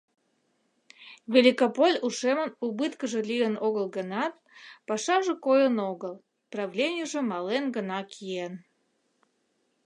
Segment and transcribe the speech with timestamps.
[1.33, 4.33] Великополь ушемын убыткыже лийын огыл гынат,
[4.87, 6.13] пашаже койын огыл,
[6.51, 8.53] правленийже мален гына киен.